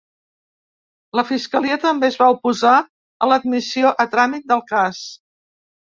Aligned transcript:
La 1.19 1.23
fiscalia 1.33 1.77
també 1.85 2.09
es 2.15 2.19
va 2.23 2.31
oposar 2.37 2.73
a 3.27 3.31
l’admissió 3.33 3.97
a 4.07 4.11
tràmit 4.17 4.53
del 4.55 4.69
cas. 4.77 5.09